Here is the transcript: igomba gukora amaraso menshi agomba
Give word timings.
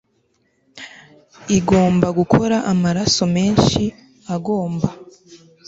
igomba 1.57 2.07
gukora 2.19 2.55
amaraso 2.71 3.23
menshi 3.35 3.83
agomba 4.35 4.87